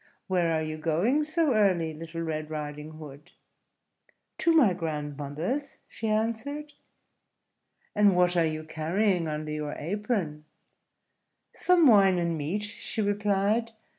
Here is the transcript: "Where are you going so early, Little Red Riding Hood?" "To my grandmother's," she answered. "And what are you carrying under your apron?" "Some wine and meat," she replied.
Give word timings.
"Where 0.25 0.51
are 0.51 0.63
you 0.63 0.79
going 0.79 1.23
so 1.25 1.53
early, 1.53 1.93
Little 1.93 2.21
Red 2.23 2.49
Riding 2.49 2.93
Hood?" 2.93 3.33
"To 4.39 4.51
my 4.51 4.73
grandmother's," 4.73 5.77
she 5.87 6.07
answered. 6.07 6.73
"And 7.95 8.15
what 8.15 8.35
are 8.35 8.43
you 8.47 8.63
carrying 8.63 9.27
under 9.27 9.51
your 9.51 9.73
apron?" 9.77 10.45
"Some 11.53 11.85
wine 11.85 12.17
and 12.17 12.35
meat," 12.35 12.63
she 12.63 12.99
replied. 12.99 13.73